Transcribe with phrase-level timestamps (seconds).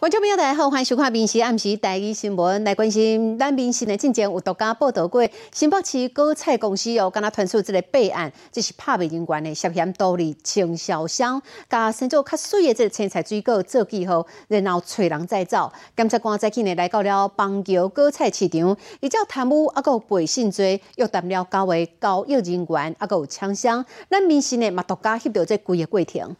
[0.00, 15.70] 观众朋友大家好，欢迎收看《民视暗时第一新闻》，来关心咱民视的进前有独家报道过，新北市果菜公司哦，刚刚传出这个备案，这是拍卖人员的涉嫌道理倾销商，加生做较水的这个青菜水果做记号，然后找人再造。
[15.94, 26.34] 检察官在今日来到了邦桥果菜市场，依照贪污啊，有背信罪，约谈了高位交易人员啊，有枪伤，咱民视呢嘛独家翕到这规个过程。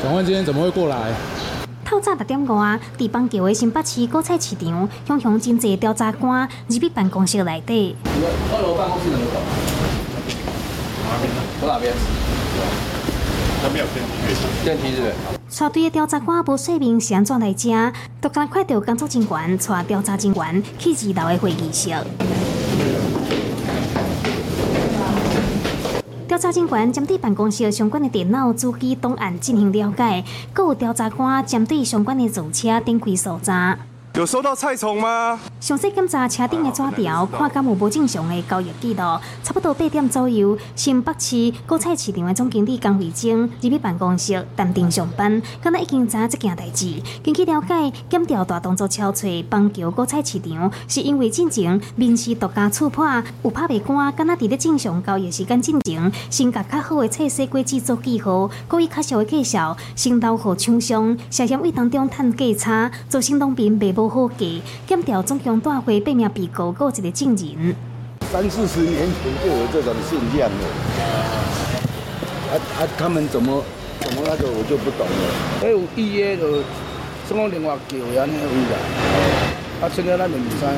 [0.00, 1.12] 长官今天怎么会过来？
[1.84, 7.96] 透早六点五啊，伫邦桥的新北市果菜市场，向向真济调查官入去办公室内底。
[8.52, 9.40] 二楼办公室怎么走？
[11.60, 11.92] 我哪边？
[13.62, 14.10] 那边有电梯。
[14.64, 15.12] 电梯是不是？
[15.60, 21.90] 带队的调查官无说明是安怎来遮，突然看到工作人员带调查人员去二楼的会议室。
[26.32, 30.24] 调查人员针对办公室相关的电脑、主机档案进行了解，
[30.54, 33.78] 各有调查官针对相关的造车展开搜查。
[34.14, 35.40] 有收到菜虫吗？
[35.58, 39.00] 详细检查车顶的纸条，看敢有无正常的交易记录。
[39.42, 47.00] 差不多八点左右，新北市果菜市场的总经理江慧晶入去办公室淡定上班，敢若已经知影这件代志。
[47.24, 53.06] 根据了解，检调大动作敲碎邦桥果菜市场，是因为进前民事独家触破，
[53.42, 64.46] 有拍卖官敢若伫咧正常交易时间进前，先甲较好的菜色果制作记号，故意较小的介绍，先到互厂商，涉嫌为当中趁价差，造成农民卖无好价。
[64.86, 67.76] 检调总共大会八名被告，告一个证人。
[68.32, 70.64] 三四十年前就有这种现象了，
[72.50, 73.62] 啊啊，他们怎么
[74.00, 75.60] 怎么那个我就不懂了。
[75.60, 76.64] 还有预约的
[77.28, 78.78] 什么另外叫安尼有啦，
[79.82, 80.70] 啊，现在咱就唔知啊。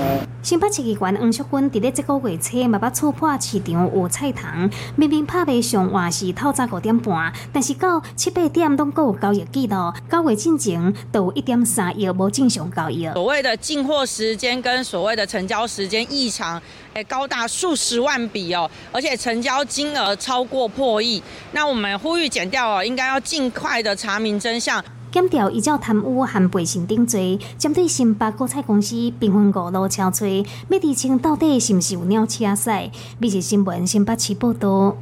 [0.42, 13.06] 新北市议员黄淑芬伫咧这个月初嘛捌触破市场有菜塘，明明拍卖上换是透早五点半，但是到七八点拢有交易记录，九月进前都有一点三亿无正常交易。
[13.12, 16.61] 所谓的进货时间跟所谓的成交时间异常，
[16.94, 21.23] 诶，高达数十万笔哦，而且成交金额超过破亿。
[21.52, 24.83] 那我们呼吁减掉哦，应该要尽快的查明真相。
[25.14, 32.91] 检调依照贪污和背信顶罪，针对新北国菜公司平分五路敲锤，要厘清到底是毋是有鸟车赛。
[33.20, 34.97] 美日新闻新北市报道。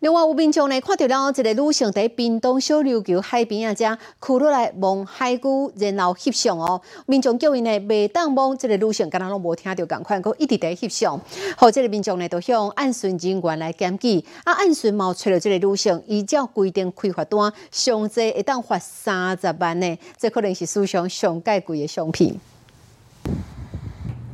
[0.00, 6.80] 另外，有民众呢看到了一个女性在滨东小琉球海边啊，遮哭落来望海龟，然后翕相哦。
[7.06, 11.20] 民众叫伊呢，袂当望这个女性，敢若拢无听到共款，佮一直在翕相。
[11.56, 19.98] 好这个民众呢，都向安顺人员来检举，啊，按顺毛找了这个女性，依照规定开罚单，上济会当罚三十万呢。
[20.16, 22.38] 这可能是史上上介贵的商品。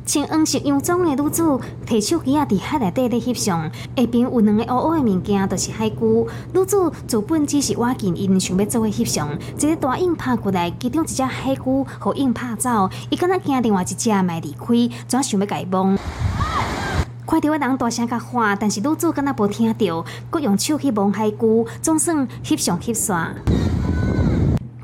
[0.07, 3.63] 穿黄色洋装的女子提手机啊，伫海内底咧翕相，
[3.97, 6.27] 下边有两个乌乌的物件，就是海龟。
[6.53, 9.29] 女子自本只是挖见因想要做伙翕相，
[9.59, 15.97] 一个大影拍过来，其中一只海龟互影拍走，伊敢若惊另外一只卖离开，怎想要伊摸？
[17.27, 23.29] 看到的人大声甲喊，但是女子敢若无听到，佮用手去摸海龟，总算翕相翕煞。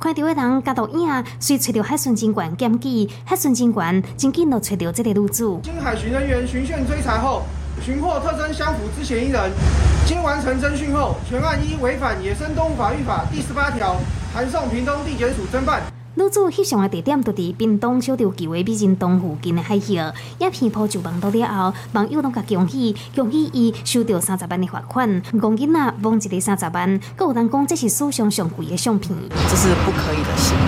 [0.01, 5.61] 看到的人加录影，遂找到海巡警官检举，海巡警官真紧就找到这个女子。
[5.63, 7.43] 经海巡人员巡线追查后，
[7.83, 9.53] 寻获特征相符之嫌疑人。
[10.07, 13.95] 经完成侦讯后，全案依违反野生动物法律法第十八条，
[14.33, 15.83] 函送屏东地检署侦办。
[16.15, 19.95] 女子翕相的地点就伫屏东小琉球的美人洞附近的海域，
[20.39, 25.09] 影片铺就网到了后，网友拢甲恭喜，恭喜伊收到三十万的罚款。
[25.33, 29.17] 戆囡仔摸一个三十万，更有人讲这是史上上贵的相片。
[29.49, 30.65] 这是不可以的行为。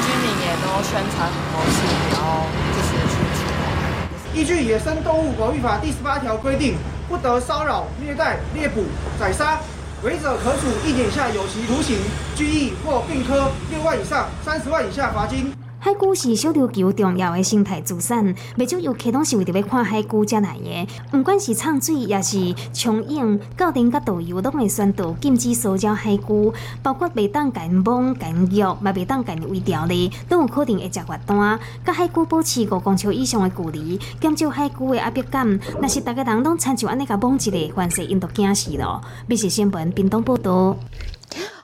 [0.00, 6.76] 居民也都宣传很多次，然后就是去依据《野生动物保育法》第十八条规定，
[7.08, 8.84] 不得骚扰、虐待、猎捕、
[9.18, 9.58] 宰杀。
[10.04, 11.96] 违者可处一年以下有期徒刑、
[12.36, 15.63] 拘役或并科六万以上三十万以下罚金。
[15.84, 20.88] 海龟是小琉球重要的生态资产，未少游客拢是为着要看海龟才来的。
[21.10, 26.50] 不管是畅水，也是冲影，教练甲导游拢会宣导禁止骚扰海龟，
[26.82, 31.60] 包括袂当干摸、干咬，嘛袂当干微调的，都有可能会食罚单。
[31.84, 35.60] 甲海龟保持五公尺以上的距离，减少海龟的压迫感。
[35.78, 39.02] 若是大家人拢参像安尼甲摸一个，凡事因都惊死咯。
[39.26, 40.74] 美食新闻，屏东报道。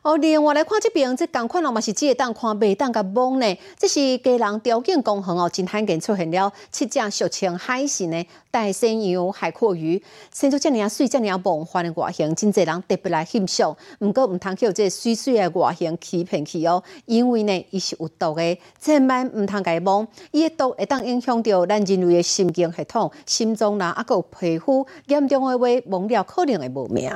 [0.02, 3.58] 哦，另外来看这边，这同款哦嘛是只会当看，袂当甲摸呢。
[3.78, 10.02] 这是家人条件公园哦，真罕见出现了七只俗称海参的大西洋海阔鱼，
[10.32, 13.76] 生出遮尔啊水、遮尔啊梦幻的外形，真侪人特别来欣赏。
[13.98, 20.08] 毋过毋通去这水水的外形欺骗去哦，因为呢，伊是有毒的，千万毋通甲伊摸。
[20.30, 27.12] 伊的毒会当影响到咱人类的神经系统、心脏啦，啊，有皮肤严重的话，摸了可能会无命。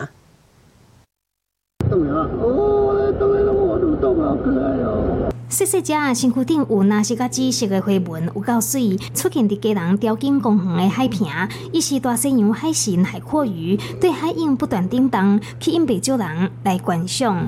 [1.94, 5.30] 动了哦，动了，我蠕动好可爱哦。
[5.48, 8.96] 细细只身躯顶有蓝色甲紫色的花纹，有够水。
[9.14, 11.28] 出现伫家人雕金公园的海坪，
[11.70, 17.46] 伊是大西洋海神海阔鱼，对海影不断叮当，吸引不少人来观赏。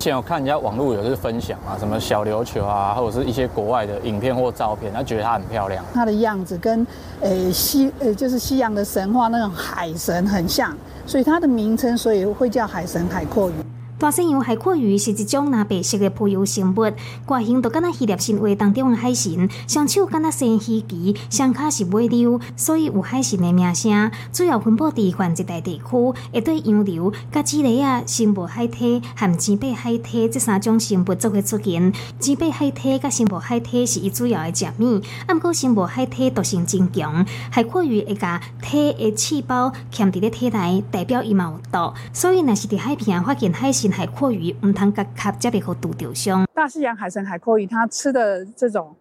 [0.00, 5.84] 前我看人家网络有是分享啊，什么小琉球啊，或者是一些国外的影片或照片，他觉得它很漂亮。
[5.94, 6.84] 它的样子跟
[7.20, 10.76] 诶西诶就是西洋的神话那种海神很像，
[11.06, 13.52] 所以它的名称所以会叫海神海阔鱼。
[13.98, 16.82] 大西洋海阔鱼是一种蓝白色的浮游生物，
[17.26, 24.08] 外形就敢若希腊神话当中的海神，双手敢若生鱼鳍，双脚是尾流，所以有海神的名声。
[24.32, 31.92] 主要分布伫泛热带地区，会对洋流、甲鲫鱼啊、生物海体和尖背海体这三种生物做伙出现。
[32.20, 43.87] 尖背海体甲生物海体是伊主要的食物，啊，毋过生物海体毒性真强，海阔鱼会甲体的细胞嵌伫咧体内，代表伊嘛有毒，所以若是伫海边发现海神。
[43.90, 46.46] 海阔鱼唔通甲卡才袂好毒掉伤。
[46.54, 48.94] 大西洋海神海阔鱼，它吃的这种，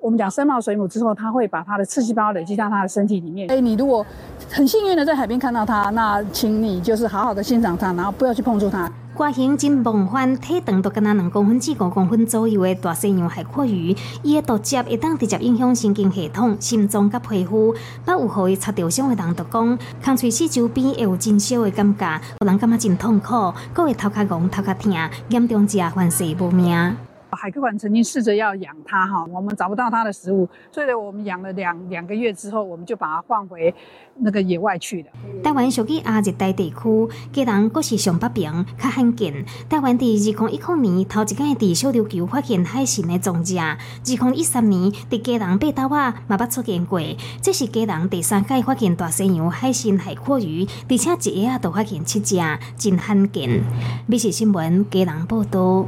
[0.00, 3.50] 我们讲深茂水母之后，它会把它的刺细胞累积到它的身体里面。
[3.50, 4.04] 哎，你如果
[4.50, 8.90] 很幸运的在海边看到它，那请你就是好好的欣赏它，然后不要去碰触它。
[9.18, 17.74] 外形真梦幻，体长都跟那两公分至五公分左右的大西洋海阔鱼，伊的毒汁会当直接影响神经系统、心脏甲皮肤。
[18.04, 24.92] 把有互伊擦着伤的人就讲，空喙齿周边会有真烧的感觉，有人感觉真痛苦，搁会头壳晕、头壳痛，
[25.30, 27.07] 严重者患死无命。
[27.40, 33.72] 海客馆曾经试着要养它哈，我们找不到它的食物，所以我们养了两两个月之后，我们就把它放回
[34.16, 35.08] 那个野外去了。
[35.40, 39.44] 台湾属于亚热带地区，家人阁是上北边较罕见。
[39.68, 47.00] 台湾伫二零一零年头一届伫小琉球发现海神的踪迹，二零一三年伫家人八岛啊嘛捌出现过，
[47.40, 52.36] 这是家人第三届发现大西洋海神海阔鱼，而且一下都发现七只，
[52.76, 53.62] 真罕见。
[54.08, 55.86] 美食新闻家人报道。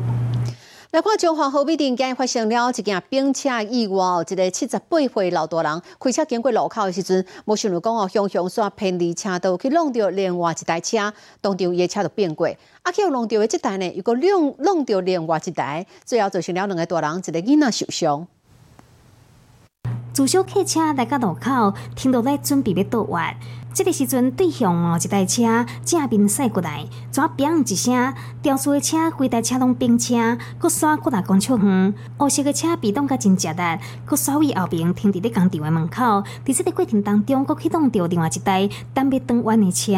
[0.92, 12.48] 来看中华河美顶今日发生了一件冰车意外哦，一个七十八岁老大人开车经过路口的时阵，无想到讲哦，向向煞偏离车道去弄到另外一台车，当场伊的车就变过，
[12.82, 18.26] 啊，去弄到的这台呢，又个弄弄到另外一台，最后造成了两个大人一个囡仔受伤。
[20.12, 23.36] 自小客车来到路口，听到咧准备要倒弯。
[23.72, 28.12] 这个时阵，对向哦一台车正面驶过来，怎砰一声，
[28.42, 31.94] 雕塑的车规台车拢并车，搁刷过来公尺远。
[32.18, 36.02] 黑色的车被动甲真直力，搁刷位后边停伫咧工厂的门口。
[36.44, 39.92] 伫这个过程当中，搁启动着另外一台单别转弯的车。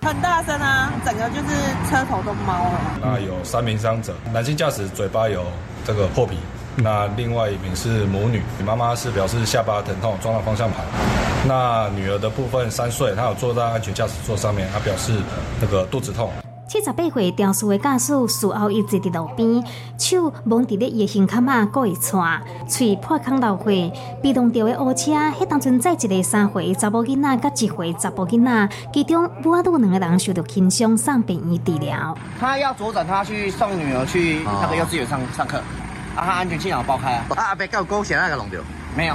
[0.00, 2.80] 很大声啊，整个就是车头都猫了。
[3.02, 5.44] 那有三名伤者，男性驾驶嘴巴有
[5.84, 6.36] 这个破皮。
[6.80, 10.84] 那另外一名是母女，妈妈是表示下巴疼痛，撞到方向盘。
[11.46, 15.12] 那女儿的部分三岁，她有坐在安全驾驶座上面，她表示
[15.60, 16.30] 那个肚子痛。
[16.68, 19.64] 七十八岁吊树的驾驶事后一直伫路边，
[19.98, 23.90] 手摸伫咧伊的胸坎啊，故意喘，喙破空流血。
[24.22, 32.16] 被动掉的乌车，迄当阵载一个三岁查某囡仔，甲一岁查甫囡仔，其中母阿两个人受到轻伤，送病院治疗。
[32.38, 35.60] 他要左转，他去送女儿去那个幼稚园上上课。
[36.18, 37.24] 啊，他安全气囊爆开啊！
[37.36, 38.60] 啊，阿伯够高险那个弄掉？
[38.96, 39.14] 没有，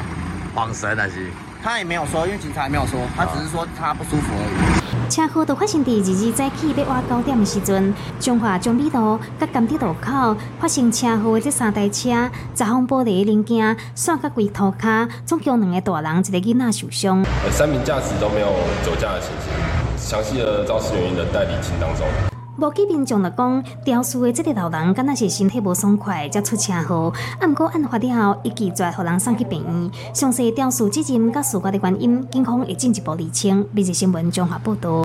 [0.56, 1.30] 绑绳还是？
[1.62, 5.10] 他也没有说，因为警察也没有说，他只是说他不舒服而已。
[5.10, 12.10] 车祸都发生伫日日早起要挖高点的时阵，中华中美路甲甘地路口发生车祸的这三台车，
[12.56, 17.26] 十方玻璃零件散甲规涂骹，总共两个大人，一个囡仔受伤。
[17.52, 18.48] 三名驾驶都没有
[18.86, 19.52] 酒驾的情形，
[19.98, 22.33] 详细的肇事原因的代理清当中。
[22.56, 27.12] 无记民众了讲，吊死的这个老人，敢若是身体无爽快才出车祸。
[27.40, 29.92] 啊，毋过案发了后，伊拒绝互人送去病院。
[30.14, 33.68] 详细吊死责任甲事故的原因，警方会进一步厘清。
[33.72, 35.04] 每日新闻综合报道。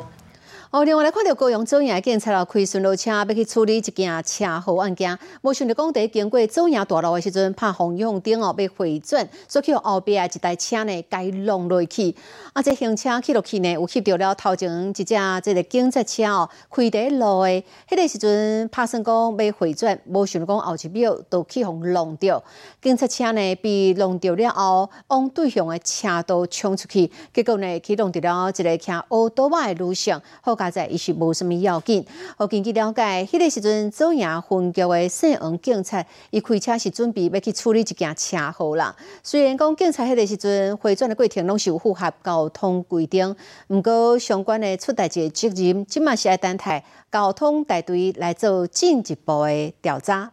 [0.70, 5.18] 哦，另外来看到高雄左营警察开巡逻车，要去处理一件车祸案件。
[5.40, 12.14] 无想到讲，伫经过左营大路的时阵，拍方向灯哦，要回转，所以后边一台车呢，该弄落去。
[12.52, 15.04] 啊，这行车去落去呢，有吸到了头前一只
[15.42, 17.64] 这个警察车哦，开伫路的。
[17.88, 22.44] 迄个时阵拍算讲要回转，无想到讲后一秒都去互弄掉。
[22.82, 30.20] 警察车呢，被弄掉了后，往对向的车道冲出去，结果呢，去弄到了一个骑奥多麦的路上。
[30.58, 32.04] 加在伊是无什物要紧。
[32.36, 38.94] 我根据了解，迄个时阵左营分局的姓王警察，伊开车是准备要去处理一件车祸啦。
[39.22, 43.34] 虽然讲警察迄个时阵回转的过程拢是有符合交通规定，
[43.68, 50.32] 毋过相关的出代志责任，即嘛是爱等待交通大队来做进一步的调查。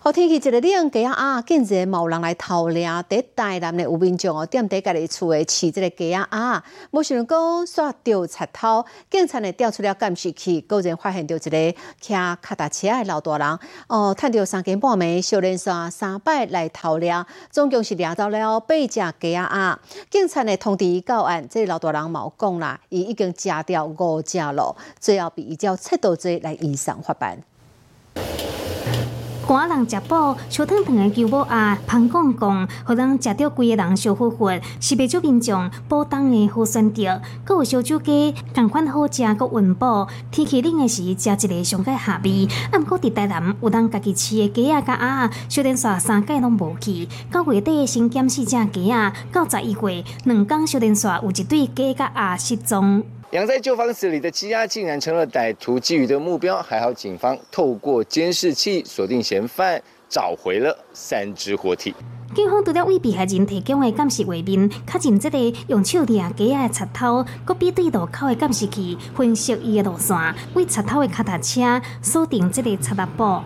[0.00, 2.88] 好天气一个冷，鸡鸭啊，竟然冇人来偷掠。
[3.08, 6.62] 伫台南的有民众哦，踮伫家己厝的饲这个鸡鸭啊，
[6.92, 19.80] 冇想讲煞掉贼偷，警察呢调出了监视器，果然发现到一个骑脚踏车的老大人哦，趁着三更半暝，小连续三摆来偷掠，总共是掠到了八只鸡鸭啊。
[20.08, 27.38] 警察呢通知伊到案，这个老大人冇讲啦，伊已经吃掉五只咯，最后被依照七道罪来移送法办。
[29.46, 34.50] 赶人食饱，小汤汤的舅母啊，彭公公，互人食到规个人烧呼呼，
[34.80, 37.22] 是袂少民众补冬的好选择。
[37.44, 40.08] 搁有烧酒鸡，同款好食，搁温饱。
[40.32, 42.48] 天气冷的时，食一个上佳下味。
[42.72, 47.06] 啊，毋过伫台南有人家己饲的鸡啊、甲鸭，小连续三届拢无去。
[47.30, 53.04] 到月底先减四只鸡啊，到十一月两工小连续有一对鸡甲鸭失踪。
[53.32, 61.92] 养在旧房子里的鸡鸭竟然成了歹徒觊觎的目标，还好警方透过监视器锁定嫌犯，找回了三只活体。
[62.36, 70.16] 警方除了为被害人提供的监视画面，较近这个用手掠鸡仔的贼偷，搁比对路口的监视器，分析伊的路线，
[70.54, 73.40] 为贼偷的脚踏车锁定这个贼踏步。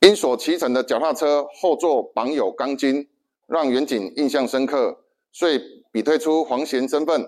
[0.00, 3.08] 因所骑乘的脚踏车后座绑有钢筋，
[3.46, 4.98] 让远警印象深刻，
[5.32, 5.58] 遂
[5.90, 7.24] 比对出黄贤身份。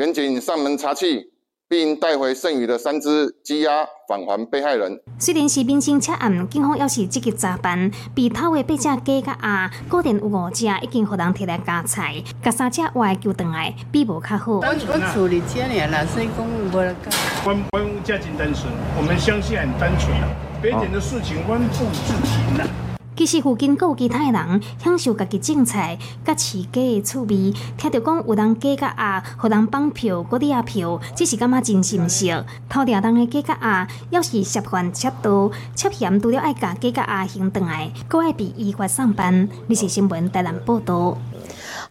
[0.00, 1.26] 远警上门查缉，
[1.68, 4.98] 并带回剩余的三只鸡鸭返还被害人。
[5.18, 7.90] 虽然是民生车案，警方也是积极查办。
[8.14, 14.52] 被偷的八只鸡甲鸭，固定有五只已经互人摕来加菜，甲三只外救回来，比无较好。
[14.52, 17.12] 我我处理这年了，所以讲无了干。
[17.44, 20.28] 我我家真单纯，我们相信很单纯啊，
[20.62, 22.89] 别点的事情我不自停啊。
[23.20, 32.42] 其实附近有其他人享受家己种菜、甲饲鸡的趣味，听到讲有人鸡甲鸭，互人绑票、搁掠票，只是感觉真心笑。
[32.66, 39.46] 偷掠人的鸡甲鸭，要是涉犯窃盗、涉嫌除了爱甲鸡甲鸭行转来，搁爱被医院上班。
[39.66, 41.18] 你是新闻台南报道。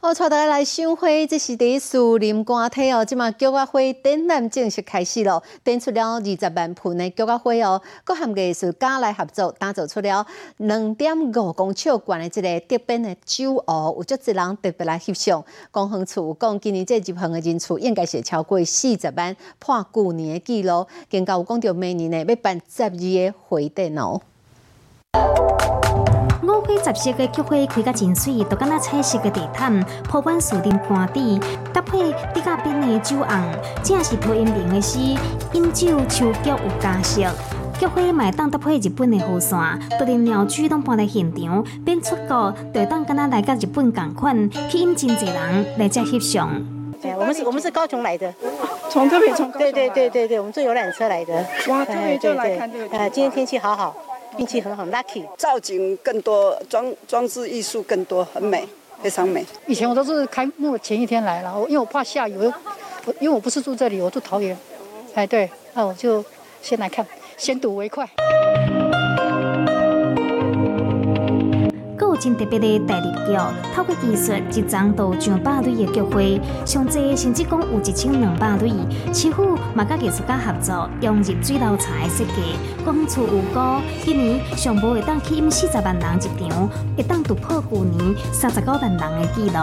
[0.01, 3.03] 好，带大家来赏花，这是第树林瓜体哦。
[3.03, 7.82] 即马菊花花展览正式开始咯，展出了二十万盆的菊花花哦。
[8.06, 10.25] 各项艺术家来合作，打造出了
[10.56, 15.44] 两点五公尺高的这个特别的酒壶，有足多人特别来翕相。
[15.70, 20.88] 公园处讲，今年这入行的人数应该是超过四十万，破旧年的记录。
[21.12, 24.22] 更加有讲到明年呢要办十二个花展哦。
[26.50, 31.39] 五花十色的菊花开甲真水，都敢若彩色的地毯铺满树林盘地，
[31.72, 33.27] 搭配底下边的酒红，
[33.84, 34.98] 正是陶渊明的诗：
[35.53, 37.22] 饮酒秋菊有佳色。
[37.79, 46.50] 菊花卖当搭配日本的雨伞，都连鸟居拢搬来现场，变出国就当敢若来甲日本同款，吸引真侪人来遮翕相。
[47.18, 48.34] 我们是我们是高雄来的，
[48.89, 51.34] 从特别从对对对对对，我们坐游览车来的。
[51.68, 52.98] 哇，特别就来看这个。
[52.98, 53.96] 呃，今天天气好好。
[54.38, 55.26] 运气很好，lucky。
[55.38, 58.68] 造景更多，装装置艺术更多，很美，
[59.02, 59.46] 非常美。
[59.68, 62.38] 以前我都是开幕前一天来了，因为我怕下雨，
[63.06, 64.58] 我因为我不是住这里，我住桃园。
[65.14, 66.24] 哎，对，那我就
[66.62, 67.06] 先来看，
[67.38, 68.08] 先睹为快。
[72.20, 78.70] 真特别的大立桥，透过技术一张到上百蕊的菊花，上济甚至讲有一千两百蕊。
[79.14, 89.54] 师傅嘛甲艺术家合作，用入水流茶的设计，光出有高，今年上无会当吸引四十万人一场，会当突破去年三十九万人的记录。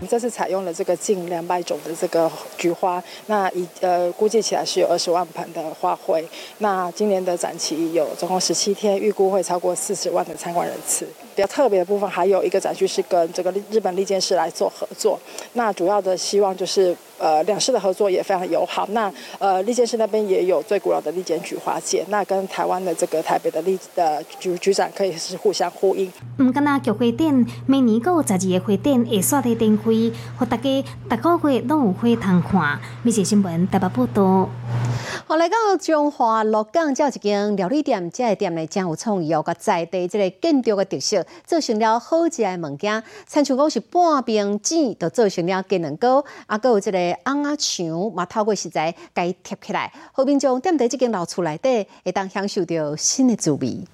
[0.00, 6.22] 们这次采用了这个近两百种的这个菊花，那一呃估计起来是有二十万盆的花卉。
[6.58, 11.08] 那今年的展期有总共十七天，预估会超过四十万的参观人次。
[11.38, 15.16] 比较特别的部分还有一个展区是跟这个日本立建市来做合作，
[15.52, 18.84] 那主要的希望就是呃两市的合作也非常友好。
[18.88, 26.10] 那呃立建市那边也有最古老的立建菊花节，那跟台湾的这个台北的立的菊菊展可以是互相呼应。
[26.38, 32.80] 唔，干那菊花展，每年有十二个花展会刷在展开，和大家逐个月拢有花通看。
[33.04, 34.48] 美食新闻台北报道。
[35.26, 43.02] 好，来到中华鹿港，有一间料理店，这个店呢真有创意哦，个在地这个建筑的特色，做成了好食的物件。
[43.26, 53.84] 亲像讲是半边纸，就做成了鸡卵糕，啊，搁有这个红啊肠，嘛透过食材该贴起来，后面将店底这间老厝内底，会当享受到新的滋味。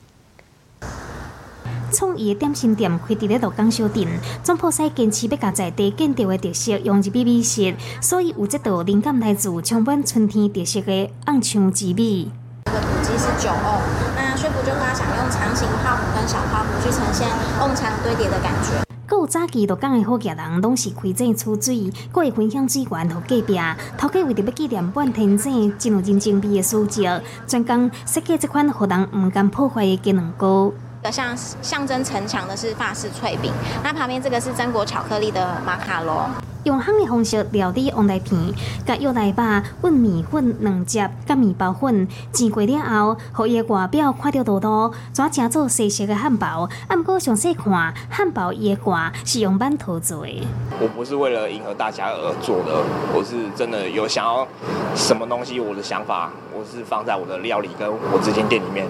[1.92, 4.04] 创意的点心店开伫咧鹿港小镇，
[4.42, 12.28] 总铺师坚持要甲在地建筑的特色用入美美食，所以有这道灵感来自充满春天特色的红墙之味。
[12.64, 13.80] 这个土鸡是酒瓯，
[14.16, 17.28] 那薛府就他想用长形泡小花圃去呈现
[17.60, 18.84] 瓮墙堆叠的感觉。
[19.10, 23.58] 有早期鹿港的好客人，拢是开井出水，各会分享资源和隔壁。
[23.96, 27.08] 头家为着要纪念半天井，真有认真味的书籍，
[27.46, 30.72] 专工设计这款互人毋敢破坏的技能糕。
[31.10, 33.52] 像象征城墙的是法式脆饼，
[33.82, 36.28] 那旁边这个是榛果巧克力的马卡龙。
[36.64, 38.40] 用烘的方式料理旺来片，
[38.86, 46.68] 甲肉来肉、混米粉、两汁、甲面包粉煎过了后，互伊的外表看着多多，怎成做细细的汉堡。
[46.88, 50.46] 啊，毋过详细看，汉堡伊的盖是用馒头做的。
[50.80, 52.82] 我不是为了迎合大家而做的，
[53.14, 54.46] 我是真的有想要
[54.94, 58.86] 什么东西，我的想法我是放在我的料理跟我这间店里面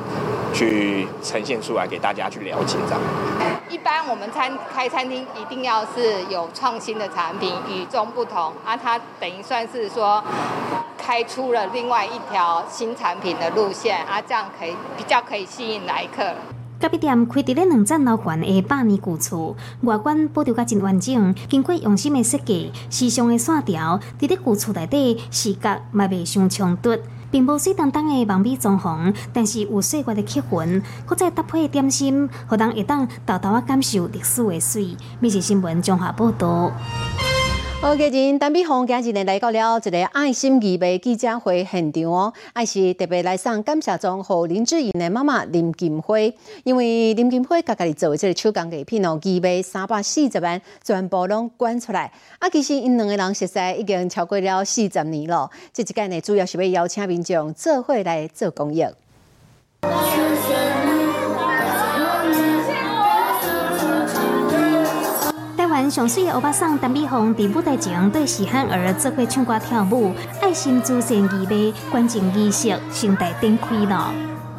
[0.52, 3.00] 去呈现出来给大家去了解这样。
[3.68, 7.52] 一般我们餐开餐厅一定要是有创新的产品。
[7.68, 10.22] 与众不同啊，它等于算是说
[10.98, 16.34] 开出了另外一条新产品的路线啊，这样可以比较可以吸引来客。
[16.80, 26.98] 咖啡店开伫咧两层楼悬的百年古厝，外观布置甲真完整，经过用心的设计，时尚的线条，伫咧古厝内底视觉嘛袂相冲突，
[27.30, 34.94] 并无水当当的完美装潢，但是有岁月的气氛，搁再搭配点心，互人会当豆豆啊感受历史的水。
[35.20, 36.70] 美食新闻综合报道。
[37.84, 52.10] 好，今日陈碧红今日呢来到了一个爱心义卖记者会现场哦，也是特别来送感谢状给林志颖的妈妈林金辉，因为林金辉家家己做的这个手工艺品哦，义卖三百四十万，全部拢捐出来。
[52.38, 58.82] 啊，其实因两个人实在已经超过了四十年了，这一届呢主要是要邀请民众做伙来做公益。
[65.90, 74.12] 上水的欧巴桑陈美凤伫舞台前对喜憨儿做过唱歌跳舞，爱心慈善义卖关键仪式盛大展开了。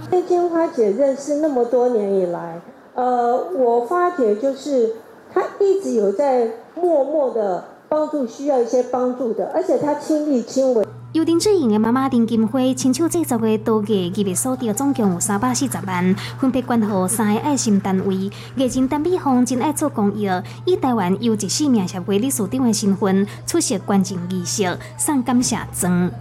[0.09, 2.59] 跟金花姐认识那么多年以来，
[2.93, 4.93] 呃，我发觉就是
[5.33, 10.85] 她一直有在默默的帮助需要一些帮助的，而且她亲力亲为。
[11.15, 18.13] 由林志颖的妈妈林金花亲手制作的多个纪念所得，总共有三百四十万，分别捐予三个爱心单位。
[18.15, 20.29] 艺人陈美凤真爱做公益，
[20.65, 26.11] 以台湾优质生命协会理事长的身份出席捐赠仪式，送感谢状。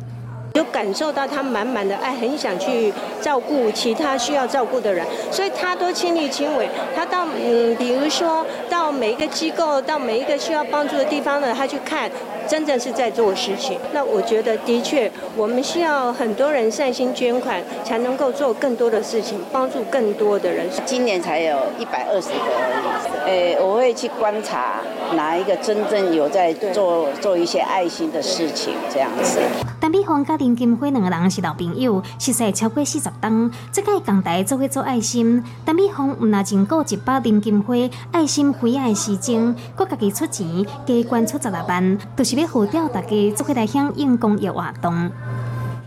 [0.53, 6.71] 有感受到他满满的爱，很想去照顾其他需要照顾的人，所以他都亲力亲为。
[6.95, 12.09] 他到嗯，比如说到每一个机构，到每一个需要帮助的地方呢，他去看，
[12.47, 13.79] 真正是在做事情。
[13.93, 20.67] 那我觉得的确，我们需要很多人善心捐款，才能够做更多的事情，帮助更多的人。
[20.85, 23.31] 今年才有一百二十个而已。
[23.31, 24.81] 诶，我会去观察
[25.17, 29.41] 哪一个真正有在做做一些爱心的事情，这样子。
[29.81, 33.51] 但比方家林金辉两个人是老朋友，熟悉超过四十档。
[33.71, 45.11] 这届港台做伙做爱心，但比方唔拿钱过一百林金辉爱心回爱时间，佮家己出钱加捐出十六万，都是要号召大家做伙来响应公益活动。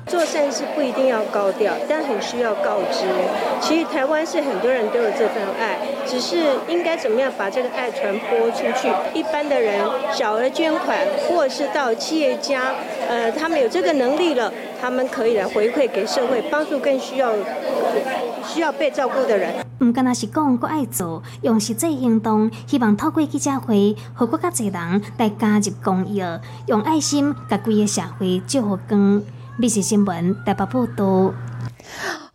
[0.08, 3.06] 做善事不一定要高调，但很需要告知。
[3.62, 8.90] 其实台湾是很多人都有这份爱，只是应该怎么样把这个爱传播出去。
[9.14, 9.80] 一般的人
[10.14, 12.72] 小额捐款，或是到企业家，
[13.08, 17.34] 呃，他们有这个能力了，他们可以来回馈给社会，帮助更需要
[18.48, 19.54] 需要被照顾的人。
[19.80, 26.24] 唔单是讲，佮爱做，用实际行动，希望透过记者会，和更加侪人来加入公益，
[26.68, 29.22] 用爱心，甲规个社会照好光。
[29.60, 31.34] 美食新闻台北报道。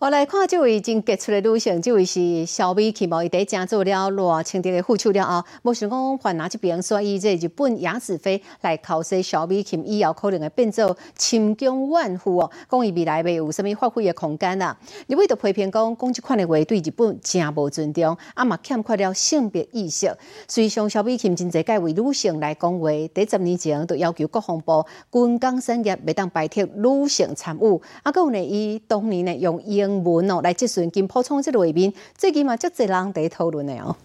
[0.03, 12.51] 我来看这位已经杰出的女性，这位是小美琪毛，伊第正做了偌清德的副手了后，无想讲换拿这边，所以这日本雅子妃来考试小美琴以后可能会变做千金万户哦。
[12.69, 14.77] 讲伊未来未有啥物发挥的空间啦。
[15.07, 20.13] 你为着批评讲，讲这款的话对日本真无尊重，啊嘛欠缺了性别意识。
[20.49, 29.92] 虽上小美琴真侪介为女性来讲话，第十年前就要求国防部军工产业袂当摆脱女性参与，啊，有呢伊当年呢用英。
[30.03, 33.97] 文哦来接顺金普充这个画面，最近嘛足侪人在讨论的哦。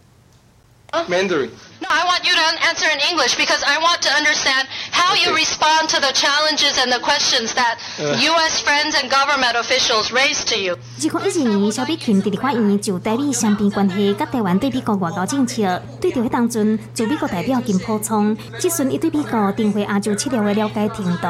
[1.10, 1.50] Mandarin.
[1.82, 5.36] No, I want you to answer in English because I want to understand how you
[5.36, 8.62] respond to the challenges and the questions that U.S.
[8.62, 10.78] friends and government officials raise to you.
[11.12, 21.28] 二零一二年，小比琴伫立法院就台美双边关系，甲台湾对美国外交政策，对着迄当阵驻美国代表金普聪，即顺伊对美国定会亚洲策略的了解程度。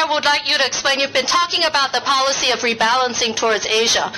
[0.00, 0.98] I would like you to explain.
[0.98, 4.10] You've been talking about the policy of rebalancing towards Asia.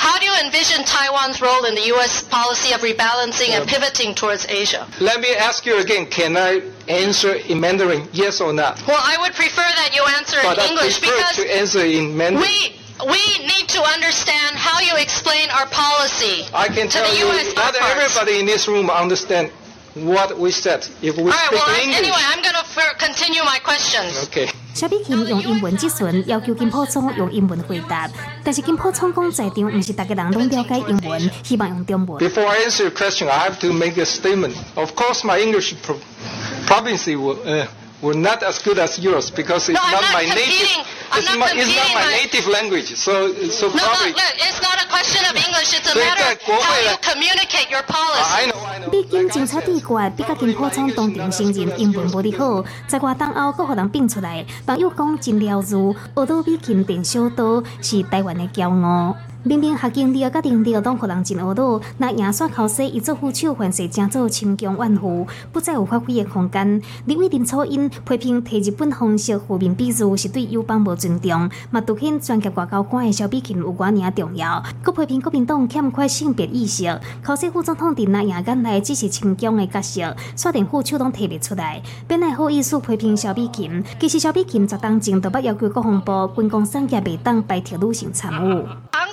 [0.00, 2.24] How do you envision Taiwan's role in the U.S.
[2.24, 4.88] policy of rebalancing and pivoting towards Asia?
[4.98, 6.06] Let me ask you again.
[6.06, 8.08] Can I answer in Mandarin?
[8.14, 8.72] Yes or no?
[8.88, 12.40] Well, I would prefer that you answer but in English because to answer in Mandarin.
[12.40, 16.48] we we need to understand how you explain our policy.
[16.54, 19.52] I can tell you, US not everybody in this room understand
[19.95, 20.87] what we said.
[21.01, 21.97] If we All right, speak well, English.
[21.99, 22.63] Anyway, I'm going to
[22.97, 24.27] continue my questions.
[24.27, 24.49] Okay.
[24.73, 28.09] 小比琴用英文质询，要求金普聪用英文回答，
[28.41, 32.17] 但是金普聪讲在场不是大家人拢了解英文，希望用中文。
[32.25, 34.55] Before I answer your question, I have to make a statement.
[34.75, 35.99] Of course, my English pro-
[36.65, 37.67] proficiency will, uh,
[38.06, 40.78] were not as good as yours because it's no, not, not my competing.
[40.78, 40.94] native.
[41.10, 42.88] I'm It's, not my, it's not competing my my- native language.
[42.94, 43.12] So,
[43.50, 44.12] so No, probably.
[44.12, 45.70] look, look, it's not a question of English.
[45.74, 48.46] It's a matter of how you communicate your policy.
[48.46, 48.90] know, I know.
[48.90, 59.16] 毕竟警察帝国比甲金普聪当庭承认英文无哩好，在活动后，佫互人变出来，网友讲真了如，学到比琴电小刀是台湾的骄傲。
[59.46, 66.82] 明明学经历甲定力拢互人真学到，那赢煞考试伊做副手凡是正做千强万户，不再有发挥的空间。
[67.04, 74.60] 李伟林初因批评提日本方式负面比喻是对友邦无尊重，嘛独显专业外交官的小比琴有偌尔重要。
[74.84, 88.66] 佮批评国民党欠缺性别意识，考试副总统伫那赢眼内只是千强的角色，煞连副手拢提袂出来， 本来好意思批评小比琴，其实小比琴十当前就捌要求国防部军工产业袂当白条女性参与。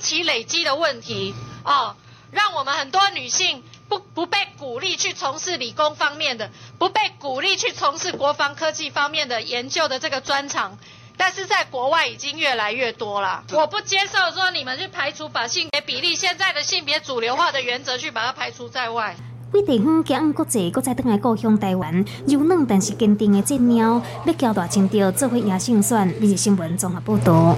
[0.04, 1.96] 长期累积的问题哦，
[2.30, 10.78] 让我们很多女性不不被鼓励去从事理工方面的，不被鼓励去从事国防科技方面的研究的这个专长。
[11.16, 19.16] 但是在国外已经越来越多了，我不接受说你们去排除把性别比例现在的性别主流化的原则去把它排除在外。
[19.54, 26.10] 为地方行安国际，搁再倒来故乡台湾，柔软但是坚定的这鸟，要交大清朝做伙野性选。
[26.20, 27.58] 日日新闻综合报道。